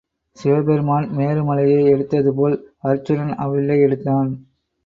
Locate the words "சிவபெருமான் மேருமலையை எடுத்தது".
0.37-2.33